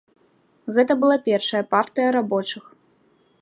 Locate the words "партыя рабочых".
1.75-2.63